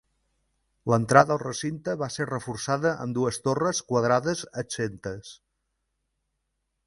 L'entrada 0.91 1.33
al 1.35 1.39
recinte 1.41 1.93
va 2.03 2.07
ser 2.15 2.25
reforçada 2.29 2.93
amb 3.05 3.17
dues 3.19 3.39
torres 3.49 3.83
quadrades 3.91 4.43
exemptes. 4.65 5.35